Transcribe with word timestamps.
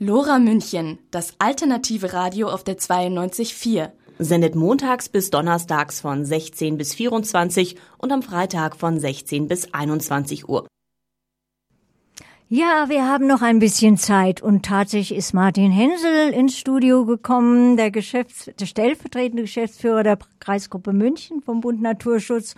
Lora 0.00 0.38
München, 0.38 1.00
das 1.10 1.34
alternative 1.40 2.12
Radio 2.12 2.50
auf 2.50 2.62
der 2.62 2.78
92.4. 2.78 3.90
Sendet 4.20 4.54
montags 4.54 5.08
bis 5.08 5.30
donnerstags 5.30 6.00
von 6.00 6.24
16 6.24 6.78
bis 6.78 6.94
24 6.94 7.74
und 7.98 8.12
am 8.12 8.22
Freitag 8.22 8.76
von 8.76 9.00
16 9.00 9.48
bis 9.48 9.74
21 9.74 10.48
Uhr. 10.48 10.68
Ja, 12.48 12.88
wir 12.88 13.08
haben 13.08 13.26
noch 13.26 13.42
ein 13.42 13.58
bisschen 13.58 13.96
Zeit 13.96 14.40
und 14.40 14.64
tatsächlich 14.64 15.18
ist 15.18 15.34
Martin 15.34 15.72
Hensel 15.72 16.30
ins 16.32 16.56
Studio 16.56 17.04
gekommen, 17.04 17.76
der, 17.76 17.90
Geschäfts-, 17.90 18.52
der 18.56 18.66
stellvertretende 18.66 19.42
Geschäftsführer 19.42 20.04
der 20.04 20.18
Kreisgruppe 20.38 20.92
München 20.92 21.42
vom 21.42 21.60
Bund 21.60 21.82
Naturschutz 21.82 22.54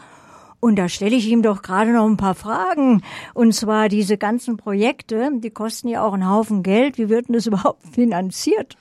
und 0.61 0.77
da 0.77 0.89
stelle 0.89 1.17
ich 1.17 1.27
ihm 1.27 1.43
doch 1.43 1.63
gerade 1.63 1.93
noch 1.93 2.07
ein 2.07 2.19
paar 2.19 2.35
Fragen. 2.35 3.03
Und 3.35 3.55
zwar 3.55 3.89
diese 3.89 4.19
ganzen 4.19 4.57
Projekte, 4.57 5.31
die 5.39 5.51
kosten 5.51 5.89
ja 5.89 6.05
auch 6.05 6.13
einen 6.13 6.29
Haufen 6.29 6.63
Geld. 6.63 6.99
Wie 6.99 7.09
wird 7.09 7.29
denn 7.29 7.35
das 7.35 7.47
überhaupt 7.49 7.83
finanziert? 7.95 8.77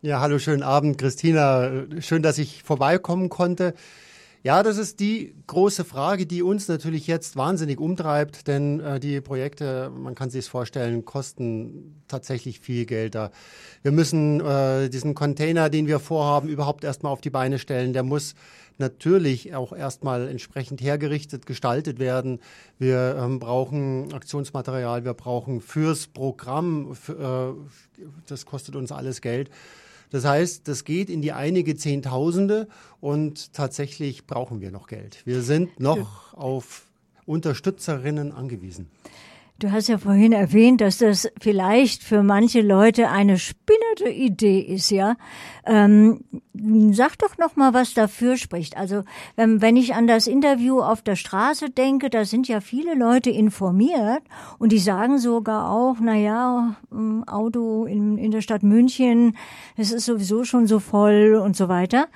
Ja, 0.00 0.20
hallo, 0.20 0.38
schönen 0.38 0.62
Abend, 0.62 0.98
Christina. 0.98 1.70
Schön, 2.00 2.22
dass 2.22 2.38
ich 2.38 2.62
vorbeikommen 2.62 3.30
konnte. 3.30 3.74
Ja, 4.44 4.62
das 4.62 4.76
ist 4.76 5.00
die 5.00 5.34
große 5.46 5.86
Frage, 5.86 6.26
die 6.26 6.42
uns 6.42 6.68
natürlich 6.68 7.06
jetzt 7.06 7.34
wahnsinnig 7.34 7.80
umtreibt, 7.80 8.46
denn 8.46 8.78
äh, 8.78 9.00
die 9.00 9.22
Projekte, 9.22 9.90
man 9.90 10.14
kann 10.14 10.28
sich 10.28 10.46
vorstellen, 10.46 11.06
kosten 11.06 12.02
tatsächlich 12.08 12.60
viel 12.60 12.84
Geld 12.84 13.14
da. 13.14 13.30
Wir 13.82 13.90
müssen 13.90 14.42
äh, 14.42 14.90
diesen 14.90 15.14
Container, 15.14 15.70
den 15.70 15.86
wir 15.86 15.98
vorhaben, 15.98 16.50
überhaupt 16.50 16.84
erstmal 16.84 17.10
auf 17.10 17.22
die 17.22 17.30
Beine 17.30 17.58
stellen. 17.58 17.94
Der 17.94 18.02
muss 18.02 18.34
natürlich 18.78 19.54
auch 19.54 19.72
erstmal 19.72 20.28
entsprechend 20.28 20.80
hergerichtet, 20.80 21.46
gestaltet 21.46 21.98
werden. 21.98 22.40
Wir 22.78 23.16
ähm, 23.18 23.38
brauchen 23.38 24.12
Aktionsmaterial, 24.12 25.04
wir 25.04 25.14
brauchen 25.14 25.60
fürs 25.60 26.06
Programm, 26.06 26.96
äh, 27.08 27.14
das 28.26 28.46
kostet 28.46 28.76
uns 28.76 28.92
alles 28.92 29.20
Geld. 29.20 29.50
Das 30.10 30.24
heißt, 30.24 30.68
das 30.68 30.84
geht 30.84 31.10
in 31.10 31.22
die 31.22 31.32
einige 31.32 31.76
Zehntausende 31.76 32.68
und 33.00 33.52
tatsächlich 33.52 34.26
brauchen 34.26 34.60
wir 34.60 34.70
noch 34.70 34.86
Geld. 34.86 35.18
Wir 35.24 35.42
sind 35.42 35.80
noch 35.80 36.34
auf 36.34 36.86
Unterstützerinnen 37.26 38.32
angewiesen. 38.32 38.88
Du 39.60 39.70
hast 39.70 39.86
ja 39.86 39.98
vorhin 39.98 40.32
erwähnt, 40.32 40.80
dass 40.80 40.98
das 40.98 41.30
vielleicht 41.40 42.02
für 42.02 42.24
manche 42.24 42.60
Leute 42.60 43.08
eine 43.08 43.38
spinnerte 43.38 44.08
Idee 44.10 44.58
ist, 44.58 44.90
ja. 44.90 45.14
Ähm, 45.64 46.24
sag 46.90 47.16
doch 47.18 47.38
noch 47.38 47.54
mal, 47.54 47.72
was 47.72 47.94
dafür 47.94 48.36
spricht. 48.36 48.76
Also 48.76 49.04
wenn, 49.36 49.62
wenn 49.62 49.76
ich 49.76 49.94
an 49.94 50.08
das 50.08 50.26
Interview 50.26 50.80
auf 50.80 51.02
der 51.02 51.14
Straße 51.14 51.70
denke, 51.70 52.10
da 52.10 52.24
sind 52.24 52.48
ja 52.48 52.60
viele 52.60 52.94
Leute 52.94 53.30
informiert 53.30 54.24
und 54.58 54.72
die 54.72 54.80
sagen 54.80 55.18
sogar 55.18 55.70
auch, 55.70 55.98
na 56.00 56.16
ja, 56.16 56.74
ähm, 56.90 57.22
Auto 57.28 57.84
in, 57.84 58.18
in 58.18 58.32
der 58.32 58.40
Stadt 58.40 58.64
München, 58.64 59.36
es 59.76 59.92
ist 59.92 60.06
sowieso 60.06 60.42
schon 60.42 60.66
so 60.66 60.80
voll 60.80 61.40
und 61.40 61.56
so 61.56 61.68
weiter. 61.68 62.08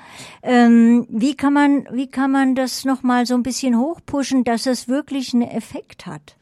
Ähm, 0.42 1.06
wie 1.08 1.36
kann 1.36 1.52
man, 1.52 1.86
wie 1.92 2.10
kann 2.10 2.32
man 2.32 2.56
das 2.56 2.84
noch 2.84 3.04
mal 3.04 3.26
so 3.26 3.34
ein 3.34 3.44
bisschen 3.44 3.78
hochpushen, 3.78 4.42
dass 4.42 4.66
es 4.66 4.88
wirklich 4.88 5.34
einen 5.34 5.48
Effekt 5.48 6.04
hat? 6.06 6.34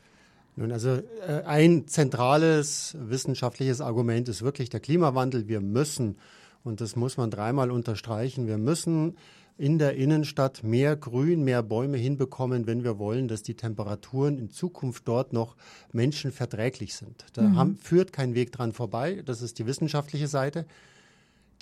Nun, 0.57 0.73
also 0.73 0.89
äh, 0.89 1.43
ein 1.45 1.87
zentrales 1.87 2.97
wissenschaftliches 2.99 3.83
Argument 3.83 4.29
ist 4.29 4.43
wirklich 4.43 4.71
der 4.71 4.81
Klimawandel. 4.81 5.49
Wir 5.49 5.61
müssen, 5.61 6.17
und 6.65 6.81
das 6.81 6.97
muss 6.97 7.19
man 7.19 7.31
dreimal 7.31 7.71
unterstreichen, 7.71 8.47
wir 8.47 8.57
müssen 8.57 9.17
in 9.59 9.79
der 9.79 9.97
Innenstadt 9.97 10.63
mehr 10.65 10.97
Grün, 10.97 11.45
mehr 11.45 11.63
Bäume 11.63 11.97
hinbekommen, 11.97 12.67
wenn 12.67 12.85
wir 12.85 12.99
wollen, 12.99 13.29
dass 13.29 13.43
die 13.43 13.55
Temperaturen 13.55 14.39
in 14.39 14.51
Zukunft 14.51 15.09
dort 15.09 15.33
noch 15.33 15.57
menschenverträglich 15.93 16.95
sind. 16.95 17.25
Da 17.35 17.43
mhm. 17.43 17.57
haben, 17.57 17.77
führt 17.77 18.13
kein 18.13 18.35
Weg 18.35 18.53
dran 18.53 18.73
vorbei. 18.73 19.23
Das 19.25 19.41
ist 19.43 19.59
die 19.59 19.67
wissenschaftliche 19.67 20.29
Seite. 20.29 20.67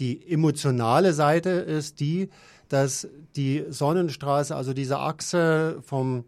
Die 0.01 0.29
emotionale 0.29 1.13
Seite 1.13 1.51
ist 1.51 2.01
die, 2.01 2.31
dass 2.69 3.09
die 3.37 3.65
Sonnenstraße, 3.69 4.57
also 4.57 4.73
diese 4.73 4.99
Achse 4.99 5.79
vom 5.83 6.25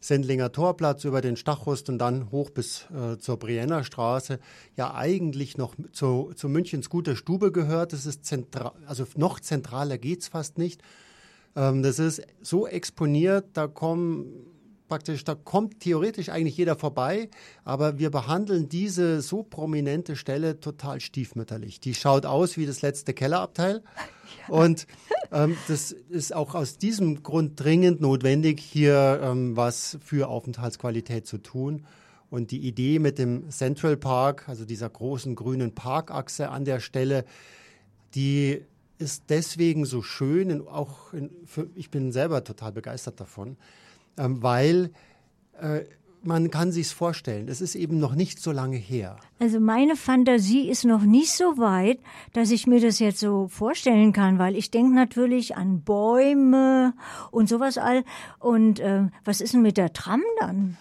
Sendlinger 0.00 0.52
Torplatz 0.52 1.04
über 1.04 1.20
den 1.20 1.36
Stachust 1.36 1.88
und 1.88 1.98
dann 1.98 2.30
hoch 2.30 2.50
bis 2.50 2.86
äh, 2.90 3.18
zur 3.18 3.38
Brienner 3.38 3.84
Straße 3.84 4.38
ja 4.76 4.94
eigentlich 4.94 5.56
noch 5.56 5.74
zu, 5.92 6.32
zu 6.34 6.48
Münchens 6.48 6.90
guter 6.90 7.16
Stube 7.16 7.52
gehört. 7.52 7.92
Das 7.92 8.06
ist 8.06 8.24
zentral, 8.24 8.72
also 8.86 9.04
noch 9.16 9.40
zentraler 9.40 9.98
geht's 9.98 10.28
fast 10.28 10.58
nicht. 10.58 10.82
Ähm, 11.56 11.82
das 11.82 11.98
ist 11.98 12.22
so 12.40 12.66
exponiert, 12.66 13.46
da 13.54 13.66
kommen 13.66 14.46
praktisch, 14.88 15.24
da 15.24 15.34
kommt 15.34 15.80
theoretisch 15.80 16.28
eigentlich 16.28 16.56
jeder 16.56 16.76
vorbei, 16.76 17.28
aber 17.64 17.98
wir 17.98 18.10
behandeln 18.10 18.68
diese 18.68 19.20
so 19.20 19.42
prominente 19.42 20.16
Stelle 20.16 20.60
total 20.60 21.00
stiefmütterlich. 21.00 21.80
Die 21.80 21.94
schaut 21.94 22.26
aus 22.26 22.56
wie 22.56 22.66
das 22.66 22.82
letzte 22.82 23.14
Kellerabteil. 23.14 23.82
Und 24.48 24.86
ähm, 25.32 25.56
das 25.68 25.92
ist 25.92 26.34
auch 26.34 26.54
aus 26.54 26.78
diesem 26.78 27.22
Grund 27.22 27.58
dringend 27.58 28.00
notwendig, 28.00 28.60
hier 28.60 29.20
ähm, 29.22 29.56
was 29.56 29.98
für 30.04 30.28
Aufenthaltsqualität 30.28 31.26
zu 31.26 31.38
tun. 31.38 31.84
Und 32.30 32.50
die 32.50 32.60
Idee 32.60 32.98
mit 32.98 33.18
dem 33.18 33.50
Central 33.50 33.96
Park, 33.96 34.48
also 34.48 34.64
dieser 34.64 34.88
großen 34.88 35.34
grünen 35.34 35.74
Parkachse 35.74 36.48
an 36.50 36.64
der 36.64 36.80
Stelle, 36.80 37.24
die 38.14 38.62
ist 38.98 39.24
deswegen 39.28 39.84
so 39.84 40.02
schön 40.02 40.50
und 40.50 40.68
auch 40.68 41.12
in, 41.12 41.30
für, 41.44 41.68
ich 41.74 41.90
bin 41.90 42.12
selber 42.12 42.44
total 42.44 42.72
begeistert 42.72 43.20
davon, 43.20 43.56
weil 44.16 44.90
äh, 45.60 45.84
man 46.26 46.50
kann 46.50 46.72
sich's 46.72 46.92
vorstellen. 46.92 47.48
Es 47.48 47.60
ist 47.60 47.74
eben 47.74 47.98
noch 47.98 48.14
nicht 48.14 48.40
so 48.40 48.50
lange 48.50 48.76
her. 48.76 49.16
Also 49.38 49.60
meine 49.60 49.96
Fantasie 49.96 50.68
ist 50.68 50.84
noch 50.84 51.02
nicht 51.02 51.32
so 51.32 51.56
weit, 51.56 52.00
dass 52.32 52.50
ich 52.50 52.66
mir 52.66 52.80
das 52.80 52.98
jetzt 52.98 53.20
so 53.20 53.48
vorstellen 53.48 54.12
kann, 54.12 54.38
weil 54.38 54.56
ich 54.56 54.70
denke 54.70 54.94
natürlich 54.94 55.56
an 55.56 55.82
Bäume 55.82 56.94
und 57.30 57.48
sowas 57.48 57.78
all. 57.78 58.04
Und 58.38 58.80
äh, 58.80 59.06
was 59.24 59.40
ist 59.40 59.54
denn 59.54 59.62
mit 59.62 59.76
der 59.76 59.92
Tram 59.92 60.22
dann? 60.40 60.76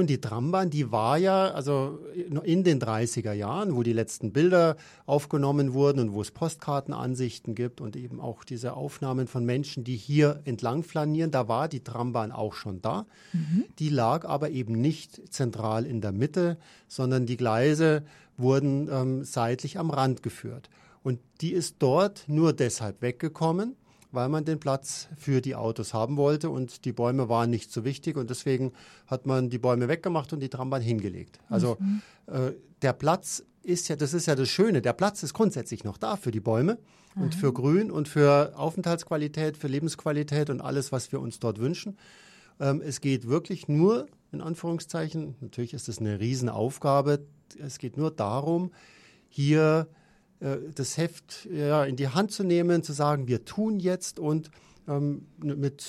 Nun, 0.00 0.06
die 0.06 0.18
Trambahn, 0.18 0.70
die 0.70 0.90
war 0.90 1.18
ja, 1.18 1.50
also 1.50 1.98
in 2.14 2.64
den 2.64 2.80
30er 2.80 3.34
Jahren, 3.34 3.76
wo 3.76 3.82
die 3.82 3.92
letzten 3.92 4.32
Bilder 4.32 4.76
aufgenommen 5.04 5.74
wurden 5.74 6.00
und 6.00 6.14
wo 6.14 6.22
es 6.22 6.30
Postkartenansichten 6.30 7.54
gibt 7.54 7.82
und 7.82 7.96
eben 7.96 8.18
auch 8.18 8.42
diese 8.44 8.72
Aufnahmen 8.72 9.26
von 9.26 9.44
Menschen, 9.44 9.84
die 9.84 9.96
hier 9.96 10.40
entlang 10.46 10.84
flanieren, 10.84 11.30
da 11.30 11.48
war 11.48 11.68
die 11.68 11.84
Trambahn 11.84 12.32
auch 12.32 12.54
schon 12.54 12.80
da. 12.80 13.04
Mhm. 13.34 13.66
Die 13.78 13.90
lag 13.90 14.24
aber 14.24 14.48
eben 14.48 14.72
nicht 14.72 15.20
zentral 15.30 15.84
in 15.84 16.00
der 16.00 16.12
Mitte, 16.12 16.56
sondern 16.88 17.26
die 17.26 17.36
Gleise 17.36 18.02
wurden 18.38 18.88
ähm, 18.90 19.24
seitlich 19.24 19.78
am 19.78 19.90
Rand 19.90 20.22
geführt. 20.22 20.70
Und 21.02 21.20
die 21.42 21.52
ist 21.52 21.76
dort 21.80 22.24
nur 22.26 22.54
deshalb 22.54 23.02
weggekommen, 23.02 23.76
weil 24.12 24.28
man 24.28 24.44
den 24.44 24.58
Platz 24.58 25.08
für 25.16 25.40
die 25.40 25.54
Autos 25.54 25.94
haben 25.94 26.16
wollte 26.16 26.50
und 26.50 26.84
die 26.84 26.92
Bäume 26.92 27.28
waren 27.28 27.50
nicht 27.50 27.72
so 27.72 27.84
wichtig 27.84 28.16
und 28.16 28.30
deswegen 28.30 28.72
hat 29.06 29.26
man 29.26 29.50
die 29.50 29.58
Bäume 29.58 29.88
weggemacht 29.88 30.32
und 30.32 30.40
die 30.40 30.48
Trambahn 30.48 30.82
hingelegt. 30.82 31.38
Also 31.48 31.76
mhm. 31.78 32.02
äh, 32.26 32.52
der 32.82 32.92
Platz 32.92 33.44
ist 33.62 33.88
ja, 33.88 33.96
das 33.96 34.14
ist 34.14 34.26
ja 34.26 34.34
das 34.34 34.48
Schöne, 34.48 34.82
der 34.82 34.92
Platz 34.92 35.22
ist 35.22 35.34
grundsätzlich 35.34 35.84
noch 35.84 35.98
da 35.98 36.16
für 36.16 36.30
die 36.30 36.40
Bäume 36.40 36.78
mhm. 37.14 37.22
und 37.22 37.34
für 37.34 37.52
Grün 37.52 37.90
und 37.90 38.08
für 38.08 38.52
Aufenthaltsqualität, 38.56 39.56
für 39.56 39.68
Lebensqualität 39.68 40.50
und 40.50 40.60
alles, 40.60 40.92
was 40.92 41.12
wir 41.12 41.20
uns 41.20 41.38
dort 41.38 41.58
wünschen. 41.58 41.96
Ähm, 42.58 42.82
es 42.84 43.00
geht 43.00 43.28
wirklich 43.28 43.68
nur, 43.68 44.06
in 44.32 44.40
Anführungszeichen, 44.40 45.36
natürlich 45.40 45.74
ist 45.74 45.88
es 45.88 45.98
eine 45.98 46.20
Riesenaufgabe, 46.20 47.26
es 47.58 47.78
geht 47.78 47.96
nur 47.96 48.10
darum, 48.10 48.72
hier 49.28 49.88
das 50.74 50.96
Heft 50.96 51.48
ja, 51.52 51.84
in 51.84 51.96
die 51.96 52.08
Hand 52.08 52.32
zu 52.32 52.44
nehmen, 52.44 52.82
zu 52.82 52.92
sagen, 52.92 53.28
wir 53.28 53.44
tun 53.44 53.78
jetzt 53.78 54.18
und 54.18 54.50
ähm, 54.88 55.26
mit 55.42 55.84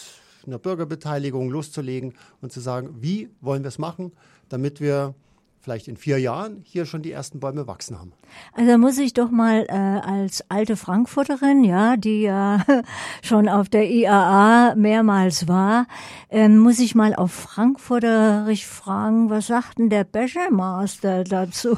einer 0.45 0.59
Bürgerbeteiligung 0.59 1.49
loszulegen 1.49 2.13
und 2.41 2.51
zu 2.51 2.59
sagen, 2.59 2.95
wie 2.99 3.29
wollen 3.41 3.63
wir 3.63 3.69
es 3.69 3.79
machen, 3.79 4.11
damit 4.49 4.81
wir 4.81 5.15
vielleicht 5.61 5.87
in 5.87 5.95
vier 5.95 6.17
Jahren 6.17 6.61
hier 6.63 6.85
schon 6.85 7.03
die 7.03 7.11
ersten 7.11 7.39
Bäume 7.39 7.67
wachsen 7.67 7.99
haben. 7.99 8.13
Also 8.53 8.77
muss 8.79 8.97
ich 8.97 9.13
doch 9.13 9.29
mal 9.29 9.65
äh, 9.69 9.73
als 9.73 10.43
alte 10.49 10.75
Frankfurterin, 10.75 11.63
ja, 11.63 11.97
die 11.97 12.23
ja 12.23 12.65
schon 13.21 13.47
auf 13.47 13.69
der 13.69 13.89
IAA 13.89 14.73
mehrmals 14.75 15.47
war, 15.47 15.85
äh, 16.29 16.49
muss 16.49 16.79
ich 16.79 16.95
mal 16.95 17.13
auf 17.13 17.31
Frankfurterisch 17.31 18.65
fragen, 18.65 19.29
was 19.29 19.47
sagt 19.47 19.77
denn 19.77 19.89
der 19.89 20.03
Bäschermaster 20.03 21.23
dazu? 21.23 21.77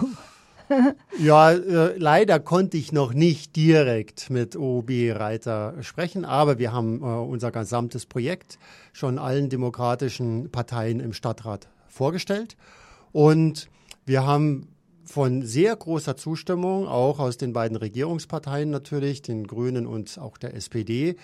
ja, 1.19 1.51
äh, 1.51 1.97
leider 1.97 2.39
konnte 2.39 2.77
ich 2.77 2.91
noch 2.91 3.13
nicht 3.13 3.55
direkt 3.55 4.29
mit 4.29 4.55
OB 4.55 4.89
Reiter 5.11 5.75
sprechen, 5.81 6.25
aber 6.25 6.59
wir 6.59 6.71
haben 6.71 7.01
äh, 7.01 7.05
unser 7.05 7.51
gesamtes 7.51 8.05
Projekt 8.05 8.57
schon 8.91 9.19
allen 9.19 9.49
demokratischen 9.49 10.51
Parteien 10.51 10.99
im 10.99 11.13
Stadtrat 11.13 11.67
vorgestellt. 11.87 12.55
Und 13.11 13.69
wir 14.05 14.25
haben 14.25 14.67
von 15.05 15.43
sehr 15.43 15.75
großer 15.75 16.15
Zustimmung, 16.17 16.87
auch 16.87 17.19
aus 17.19 17.37
den 17.37 17.53
beiden 17.53 17.77
Regierungsparteien 17.77 18.69
natürlich, 18.69 19.21
den 19.21 19.47
Grünen 19.47 19.85
und 19.85 20.17
auch 20.17 20.37
der 20.37 20.55
SPD, 20.55 21.15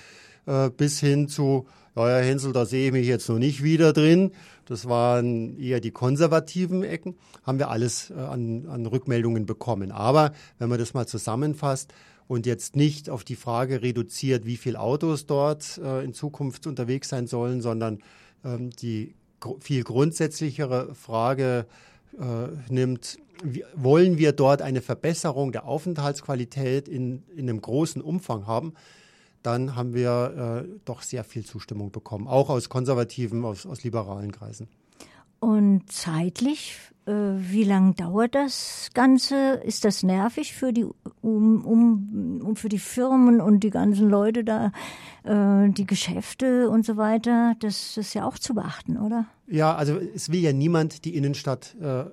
äh, 0.45 0.69
bis 0.69 0.99
hin 0.99 1.27
zu, 1.27 1.67
ja, 1.95 2.07
Herr 2.07 2.23
Hensel, 2.23 2.53
da 2.53 2.65
sehe 2.65 2.87
ich 2.87 2.91
mich 2.91 3.07
jetzt 3.07 3.27
noch 3.29 3.39
nicht 3.39 3.63
wieder 3.63 3.93
drin. 3.93 4.31
Das 4.65 4.87
waren 4.87 5.59
eher 5.59 5.79
die 5.79 5.91
konservativen 5.91 6.83
Ecken, 6.83 7.15
haben 7.43 7.59
wir 7.59 7.69
alles 7.69 8.11
äh, 8.11 8.13
an, 8.13 8.67
an 8.67 8.85
Rückmeldungen 8.85 9.45
bekommen. 9.45 9.91
Aber 9.91 10.33
wenn 10.57 10.69
man 10.69 10.79
das 10.79 10.93
mal 10.93 11.07
zusammenfasst, 11.07 11.93
und 12.29 12.45
jetzt 12.45 12.75
nicht 12.75 13.09
auf 13.09 13.23
die 13.23 13.35
Frage 13.35 13.81
reduziert, 13.81 14.45
wie 14.45 14.55
viele 14.55 14.79
Autos 14.79 15.25
dort 15.25 15.79
äh, 15.79 16.03
in 16.03 16.13
Zukunft 16.13 16.67
unterwegs 16.67 17.09
sein 17.09 17.25
sollen, 17.25 17.59
sondern 17.59 18.03
ähm, 18.45 18.69
die 18.69 19.15
gr 19.39 19.55
viel 19.59 19.83
grundsätzlichere 19.83 20.93
Frage 20.93 21.65
nimmt, 22.69 23.17
wie, 23.43 23.63
wollen 23.75 24.17
wir 24.17 24.31
dort 24.33 24.61
eine 24.61 24.81
Verbesserung 24.81 25.51
der 25.51 25.65
Aufenthaltsqualität 25.65 26.87
in, 26.87 27.23
in 27.35 27.49
einem 27.49 27.61
großen 27.61 28.01
Umfang 28.01 28.47
haben, 28.47 28.73
dann 29.43 29.75
haben 29.75 29.93
wir 29.93 30.65
äh, 30.65 30.79
doch 30.85 31.01
sehr 31.01 31.23
viel 31.23 31.45
Zustimmung 31.45 31.91
bekommen, 31.91 32.27
auch 32.27 32.49
aus 32.49 32.69
konservativen, 32.69 33.45
aus, 33.45 33.65
aus 33.65 33.83
liberalen 33.83 34.31
Kreisen. 34.31 34.67
Und 35.39 35.91
zeitlich, 35.91 36.77
äh, 37.05 37.11
wie 37.11 37.63
lange 37.63 37.93
dauert 37.93 38.35
das 38.35 38.89
Ganze? 38.93 39.61
Ist 39.65 39.85
das 39.85 40.03
nervig 40.03 40.53
für 40.53 40.73
die, 40.73 40.85
um, 41.21 41.65
um, 41.65 42.41
um 42.43 42.55
für 42.55 42.69
die 42.69 42.79
Firmen 42.79 43.39
und 43.39 43.61
die 43.61 43.69
ganzen 43.69 44.09
Leute 44.09 44.43
da, 44.43 44.71
äh, 45.23 45.69
die 45.69 45.85
Geschäfte 45.85 46.69
und 46.69 46.85
so 46.85 46.97
weiter? 46.97 47.55
Das 47.59 47.97
ist 47.97 48.13
ja 48.13 48.25
auch 48.25 48.37
zu 48.37 48.53
beachten, 48.53 48.97
oder? 48.97 49.25
Ja, 49.47 49.75
also 49.75 49.97
es 49.97 50.31
will 50.31 50.41
ja 50.41 50.53
niemand 50.53 51.05
die 51.05 51.15
Innenstadt 51.15 51.75
äh, 51.81 52.05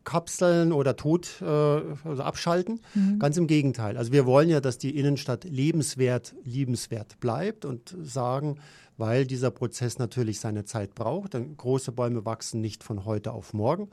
abkapseln 0.00 0.72
oder 0.72 0.96
tot 0.96 1.40
äh, 1.40 1.44
also 1.44 2.22
abschalten. 2.22 2.80
Mhm. 2.94 3.18
Ganz 3.18 3.36
im 3.36 3.46
Gegenteil. 3.46 3.96
Also 3.96 4.12
wir 4.12 4.26
wollen 4.26 4.48
ja, 4.48 4.60
dass 4.60 4.78
die 4.78 4.96
Innenstadt 4.96 5.44
lebenswert, 5.44 6.34
liebenswert 6.44 7.20
bleibt 7.20 7.64
und 7.64 7.96
sagen, 8.02 8.56
weil 8.96 9.26
dieser 9.26 9.50
Prozess 9.50 9.98
natürlich 9.98 10.40
seine 10.40 10.64
Zeit 10.64 10.94
braucht. 10.94 11.34
Denn 11.34 11.56
große 11.56 11.92
Bäume 11.92 12.24
wachsen 12.24 12.60
nicht 12.60 12.82
von 12.82 13.04
heute 13.04 13.32
auf 13.32 13.52
morgen. 13.54 13.90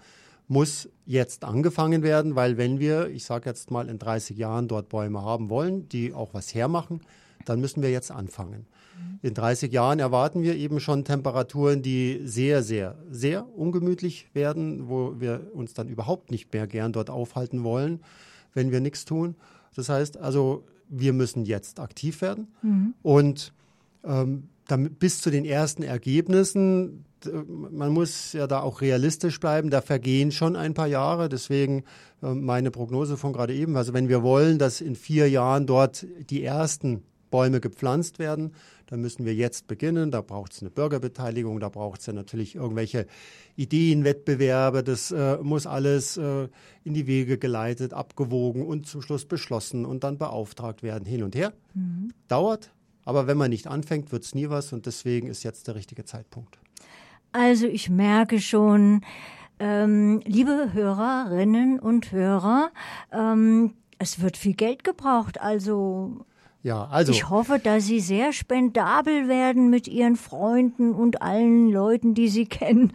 Muss 0.48 0.90
jetzt 1.06 1.44
angefangen 1.44 2.04
werden, 2.04 2.36
weil 2.36 2.58
wenn 2.58 2.80
wir, 2.80 3.10
ich 3.10 3.26
sage 3.26 3.50
jetzt 3.50 3.70
mal, 3.70 3.90
in 3.90 4.00
30 4.00 4.38
Jahren 4.38 4.70
dort 4.70 4.88
Bäume 4.88 5.22
haben 5.22 5.50
wollen, 5.50 5.90
die 5.90 6.14
auch 6.14 6.34
was 6.34 6.54
hermachen, 6.56 7.02
dann 7.46 7.60
müssen 7.60 7.82
wir 7.82 7.92
jetzt 7.92 8.12
anfangen. 8.12 8.66
In 9.22 9.34
30 9.34 9.72
Jahren 9.72 10.00
erwarten 10.00 10.44
wir 10.44 10.56
eben 10.56 10.80
schon 10.80 11.04
Temperaturen, 11.04 11.82
die 11.82 12.22
sehr, 12.24 12.64
sehr, 12.64 12.96
sehr 13.10 13.48
ungemütlich 13.58 14.28
werden, 14.34 14.90
wo 14.90 15.20
wir 15.20 15.52
uns 15.54 15.74
dann 15.74 15.88
überhaupt 15.88 16.32
nicht 16.32 16.54
mehr 16.54 16.68
gern 16.68 16.94
dort 16.94 17.10
aufhalten 17.10 17.64
wollen, 17.64 18.02
wenn 18.54 18.72
wir 18.72 18.80
nichts 18.80 19.06
tun. 19.06 19.36
Das 19.76 19.90
heißt 19.90 20.18
also, 20.18 20.64
wir 20.90 21.14
müssen 21.14 21.46
jetzt 21.46 21.80
aktiv 21.80 22.22
werden 22.22 22.48
mhm. 22.62 22.94
und 23.02 23.54
ähm, 24.04 24.50
damit, 24.68 25.00
bis 25.00 25.22
zu 25.22 25.30
den 25.30 25.46
ersten 25.46 25.84
Ergebnissen, 25.84 27.06
man 27.72 27.92
muss 27.92 28.34
ja 28.34 28.48
da 28.48 28.62
auch 28.62 28.82
realistisch 28.82 29.40
bleiben, 29.40 29.70
da 29.70 29.82
vergehen 29.82 30.32
schon 30.32 30.56
ein 30.56 30.74
paar 30.74 30.88
Jahre. 30.88 31.30
Deswegen 31.30 31.84
äh, 32.22 32.34
meine 32.34 32.72
Prognose 32.72 33.18
von 33.18 33.34
gerade 33.34 33.56
eben. 33.56 33.76
Also 33.76 33.94
wenn 33.94 34.08
wir 34.08 34.24
wollen, 34.24 34.60
dass 34.60 34.82
in 34.82 34.96
vier 34.96 35.30
Jahren 35.30 35.66
dort 35.66 36.06
die 36.30 36.44
ersten 36.44 37.04
Bäume 37.30 37.60
gepflanzt 37.60 38.20
werden, 38.20 38.54
dann 38.88 39.02
müssen 39.02 39.26
wir 39.26 39.34
jetzt 39.34 39.68
beginnen. 39.68 40.12
Da 40.12 40.22
braucht 40.22 40.54
es 40.54 40.62
eine 40.62 40.70
Bürgerbeteiligung, 40.70 41.60
da 41.60 41.70
braucht 41.70 42.02
es 42.02 42.06
ja 42.06 42.14
natürlich 42.14 42.56
irgendwelche 42.56 43.06
Ideenwettbewerbe. 43.56 44.84
Das 44.84 45.12
äh, 45.12 45.38
muss 45.42 45.68
alles 45.68 46.18
äh, 46.18 46.48
in 46.84 46.94
die 46.94 47.08
Wege 47.08 47.38
geleitet, 47.38 47.94
abgewogen 47.94 48.66
und 48.66 48.88
zum 48.88 49.02
Schluss 49.02 49.26
beschlossen 49.26 49.86
und 49.86 50.04
dann 50.04 50.18
beauftragt 50.18 50.84
werden, 50.84 51.06
hin 51.06 51.24
und 51.24 51.36
her. 51.36 51.54
Mhm. 51.74 52.14
Dauert, 52.28 52.72
aber 53.04 53.28
wenn 53.28 53.38
man 53.38 53.50
nicht 53.50 53.68
anfängt, 53.68 54.12
wird 54.12 54.24
es 54.24 54.36
nie 54.36 54.50
was 54.50 54.74
und 54.74 54.86
deswegen 54.86 55.28
ist 55.28 55.44
jetzt 55.44 55.68
der 55.68 55.76
richtige 55.76 56.04
Zeitpunkt. 56.04 56.60
Also 57.32 57.66
ich 57.68 57.90
merke 57.90 58.40
schon, 58.40 59.02
ähm, 59.60 60.22
liebe 60.26 60.74
Hörerinnen 60.74 61.80
und 61.80 62.12
Hörer, 62.12 62.72
ähm, 63.12 63.74
es 63.98 64.22
wird 64.22 64.38
viel 64.38 64.54
Geld 64.54 64.84
gebraucht. 64.84 65.42
Also 65.42 66.26
ja, 66.68 66.84
also. 66.92 67.14
Ich 67.14 67.30
hoffe, 67.30 67.60
dass 67.64 67.86
Sie 67.86 68.02
sehr 68.02 68.34
spendabel 68.34 69.30
werden 69.30 69.70
mit 69.70 69.88
Ihren 69.88 70.18
Freunden 70.18 70.92
und 70.92 71.22
allen 71.22 71.70
Leuten, 71.70 72.14
die 72.14 72.28
Sie 72.28 72.46
kennen. 72.46 72.92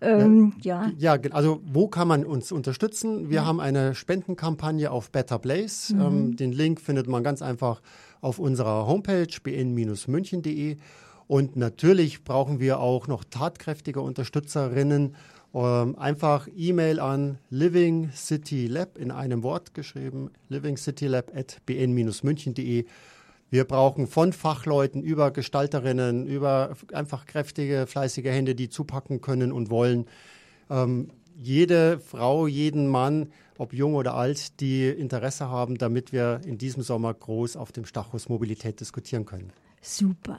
Ähm, 0.00 0.54
ja. 0.60 0.90
ja. 0.98 1.14
ja, 1.14 1.30
also 1.30 1.60
wo 1.64 1.86
kann 1.86 2.08
man 2.08 2.24
uns 2.24 2.50
unterstützen? 2.50 3.30
Wir 3.30 3.36
ja. 3.36 3.44
haben 3.44 3.60
eine 3.60 3.94
Spendenkampagne 3.94 4.90
auf 4.90 5.12
Better 5.12 5.38
Place. 5.38 5.90
Mhm. 5.90 6.00
Ähm, 6.00 6.36
den 6.36 6.50
Link 6.50 6.80
findet 6.80 7.06
man 7.06 7.22
ganz 7.22 7.42
einfach 7.42 7.80
auf 8.20 8.40
unserer 8.40 8.88
Homepage 8.88 9.28
bn-münchen.de. 9.40 10.76
Und 11.28 11.54
natürlich 11.54 12.24
brauchen 12.24 12.58
wir 12.58 12.80
auch 12.80 13.06
noch 13.06 13.22
tatkräftige 13.22 14.00
Unterstützerinnen. 14.00 15.14
Ähm, 15.54 15.98
einfach 15.98 16.48
E-Mail 16.56 16.98
an 16.98 17.38
Living 17.50 18.10
City 18.12 18.66
Lab 18.66 18.96
in 18.96 19.10
einem 19.10 19.42
Wort 19.42 19.74
geschrieben, 19.74 20.30
livingcitylab 20.48 21.36
at 21.36 21.58
bn-münchen.de. 21.66 22.86
Wir 23.50 23.64
brauchen 23.64 24.06
von 24.06 24.32
Fachleuten 24.32 25.02
über 25.02 25.30
Gestalterinnen, 25.30 26.26
über 26.26 26.74
einfach 26.94 27.26
kräftige, 27.26 27.86
fleißige 27.86 28.24
Hände, 28.24 28.54
die 28.54 28.70
zupacken 28.70 29.20
können 29.20 29.52
und 29.52 29.68
wollen. 29.68 30.06
Ähm, 30.70 31.10
jede 31.36 31.98
Frau, 32.00 32.46
jeden 32.46 32.88
Mann, 32.88 33.30
ob 33.58 33.74
jung 33.74 33.94
oder 33.94 34.14
alt, 34.14 34.60
die 34.60 34.88
Interesse 34.88 35.50
haben, 35.50 35.76
damit 35.76 36.12
wir 36.12 36.40
in 36.46 36.56
diesem 36.56 36.82
Sommer 36.82 37.12
groß 37.12 37.58
auf 37.58 37.72
dem 37.72 37.84
Stachus 37.84 38.30
Mobilität 38.30 38.80
diskutieren 38.80 39.26
können. 39.26 39.52
Super. 39.82 40.38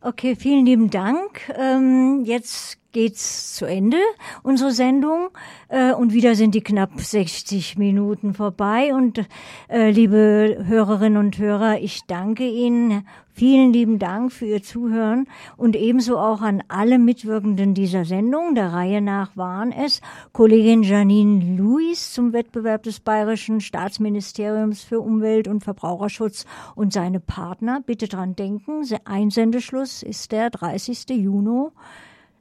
Okay, 0.00 0.36
vielen 0.36 0.64
lieben 0.64 0.90
Dank. 0.90 1.52
Ähm, 1.58 2.22
jetzt 2.24 2.78
geht's 2.92 3.54
zu 3.54 3.66
Ende, 3.66 3.98
unsere 4.42 4.72
Sendung. 4.72 5.28
Äh, 5.68 5.92
und 5.92 6.12
wieder 6.12 6.34
sind 6.34 6.54
die 6.54 6.62
knapp 6.62 7.00
60 7.00 7.76
Minuten 7.76 8.34
vorbei. 8.34 8.94
Und 8.94 9.26
äh, 9.68 9.90
liebe 9.90 10.64
Hörerinnen 10.66 11.18
und 11.18 11.38
Hörer, 11.38 11.80
ich 11.80 12.02
danke 12.06 12.48
Ihnen. 12.48 13.06
Vielen 13.38 13.72
lieben 13.72 14.00
Dank 14.00 14.32
für 14.32 14.46
Ihr 14.46 14.64
Zuhören 14.64 15.28
und 15.56 15.76
ebenso 15.76 16.18
auch 16.18 16.42
an 16.42 16.60
alle 16.66 16.98
Mitwirkenden 16.98 17.72
dieser 17.72 18.04
Sendung. 18.04 18.56
Der 18.56 18.72
Reihe 18.72 19.00
nach 19.00 19.36
waren 19.36 19.70
es 19.70 20.00
Kollegin 20.32 20.82
Janine 20.82 21.56
Luis 21.56 22.12
zum 22.12 22.32
Wettbewerb 22.32 22.82
des 22.82 22.98
Bayerischen 22.98 23.60
Staatsministeriums 23.60 24.82
für 24.82 24.98
Umwelt 24.98 25.46
und 25.46 25.62
Verbraucherschutz 25.62 26.46
und 26.74 26.92
seine 26.92 27.20
Partner. 27.20 27.80
Bitte 27.86 28.08
dran 28.08 28.34
denken, 28.34 28.82
Einsendeschluss 29.04 30.02
ist 30.02 30.32
der 30.32 30.50
30. 30.50 31.10
Juni 31.10 31.68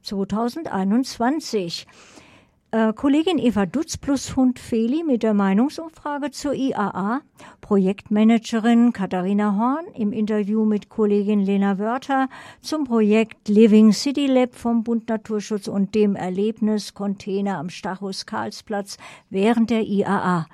2021. 0.08 1.86
Äh, 2.72 2.92
Kollegin 2.94 3.40
Eva 3.40 3.66
Dutz 3.66 3.98
plus 3.98 4.36
Hund 4.36 4.60
Feli 4.60 5.04
mit 5.04 5.24
der 5.24 5.34
Meinungsumfrage 5.34 6.32
zur 6.32 6.54
IAA, 6.54 7.22
Projektmanagerin 7.62 8.92
Katharina 8.92 9.56
Horn 9.58 9.86
im 9.94 10.12
Interview 10.12 10.66
mit 10.66 10.90
Kollegin 10.90 11.40
Lena 11.40 11.80
Wörter 11.80 12.28
zum 12.62 12.84
Projekt 12.84 13.48
Living 13.48 13.94
City 13.94 14.28
Lab 14.28 14.54
vom 14.54 14.84
Bund 14.84 15.08
Naturschutz 15.08 15.68
und 15.68 15.96
dem 15.96 16.16
Erlebnis 16.16 16.94
Container 16.94 17.58
am 17.58 17.70
Stachus 17.70 18.26
Karlsplatz 18.26 18.98
während 19.30 19.70
der 19.70 19.84
IAA. 19.84 20.48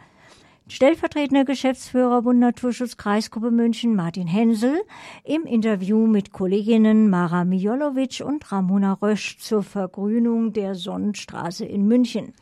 Stellvertretender 0.73 1.45
Geschäftsführer 1.45 2.23
Bund 2.23 2.39
Naturschutz 2.39 2.97
Kreisgruppe 2.97 3.51
München 3.51 3.95
Martin 3.95 4.25
Hensel 4.25 4.81
im 5.23 5.43
Interview 5.43 6.07
mit 6.07 6.31
Kolleginnen 6.31 7.11
Mara 7.11 7.45
Mijolovic 7.45 8.23
und 8.25 8.51
Ramona 8.51 8.93
Rösch 8.93 9.37
zur 9.37 9.61
Vergrünung 9.61 10.51
der 10.51 10.73
Sonnenstraße 10.73 11.63
in 11.63 11.85
München. 11.85 12.33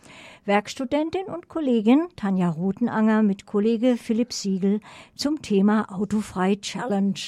Werkstudentin 0.46 1.26
und 1.26 1.50
Kollegin 1.50 2.08
Tanja 2.16 2.50
Rutenanger 2.50 3.22
mit 3.22 3.46
Kollege 3.46 3.96
Philipp 3.96 4.34
Siegel 4.34 4.80
zum 5.16 5.42
Thema 5.44 5.92
Autofrei 5.92 6.56
Challenge. 6.56 7.20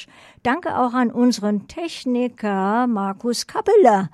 Danke 0.41 0.77
auch 0.77 0.93
an 0.93 1.11
unseren 1.11 1.67
Techniker 1.67 2.87
Markus 2.87 3.45
Kappeler. 3.45 4.09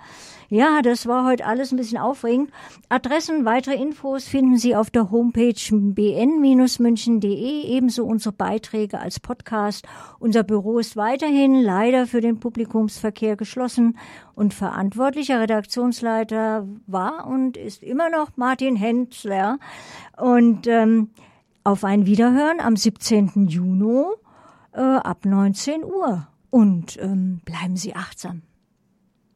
Ja, 0.51 0.81
das 0.81 1.05
war 1.05 1.27
heute 1.27 1.45
alles 1.45 1.71
ein 1.71 1.77
bisschen 1.77 1.99
aufregend. 1.99 2.49
Adressen, 2.89 3.45
weitere 3.45 3.75
Infos 3.75 4.27
finden 4.27 4.57
Sie 4.57 4.75
auf 4.75 4.89
der 4.89 5.11
Homepage 5.11 5.53
bn-münchen.de, 5.71 7.65
ebenso 7.65 8.03
unsere 8.03 8.33
Beiträge 8.33 8.99
als 8.99 9.19
Podcast. 9.19 9.87
Unser 10.17 10.41
Büro 10.41 10.79
ist 10.79 10.97
weiterhin 10.97 11.61
leider 11.61 12.07
für 12.07 12.19
den 12.19 12.39
Publikumsverkehr 12.39 13.35
geschlossen 13.35 13.99
und 14.33 14.55
verantwortlicher 14.55 15.39
Redaktionsleiter 15.39 16.67
war 16.87 17.27
und 17.27 17.55
ist 17.55 17.83
immer 17.83 18.09
noch 18.09 18.29
Martin 18.35 18.75
Hensler. 18.89 19.59
Und 20.17 20.67
ähm, 20.67 21.09
auf 21.63 21.83
ein 21.83 22.05
Wiederhören 22.05 22.59
am 22.59 22.75
17. 22.75 23.47
Juni 23.47 24.05
äh, 24.73 24.81
ab 24.81 25.25
19 25.25 25.83
Uhr. 25.83 26.27
Und 26.49 26.97
ähm, 26.99 27.41
bleiben 27.45 27.77
Sie 27.77 27.95
achtsam. 27.95 28.41